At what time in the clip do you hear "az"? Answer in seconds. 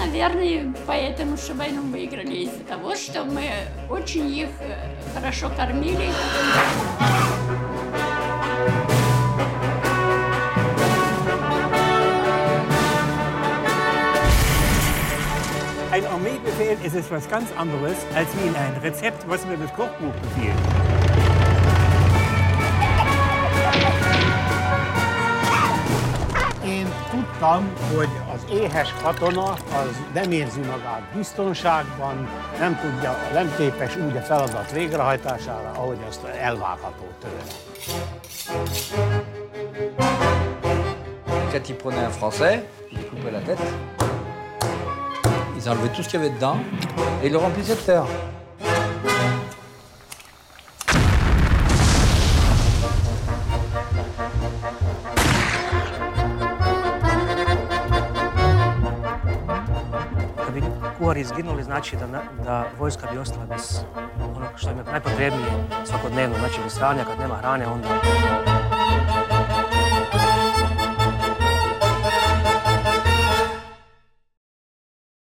28.33-28.45, 29.51-30.01